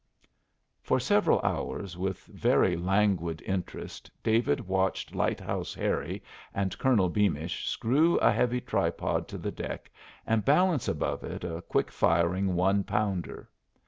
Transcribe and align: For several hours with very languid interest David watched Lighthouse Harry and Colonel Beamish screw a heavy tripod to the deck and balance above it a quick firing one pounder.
For 0.81 0.99
several 0.99 1.39
hours 1.43 1.95
with 1.95 2.23
very 2.25 2.75
languid 2.75 3.39
interest 3.43 4.09
David 4.23 4.61
watched 4.67 5.13
Lighthouse 5.13 5.75
Harry 5.75 6.23
and 6.55 6.75
Colonel 6.79 7.07
Beamish 7.07 7.67
screw 7.67 8.17
a 8.17 8.31
heavy 8.31 8.61
tripod 8.61 9.27
to 9.27 9.37
the 9.37 9.51
deck 9.51 9.91
and 10.25 10.43
balance 10.43 10.87
above 10.87 11.23
it 11.23 11.43
a 11.43 11.61
quick 11.61 11.91
firing 11.91 12.55
one 12.55 12.83
pounder. 12.83 13.47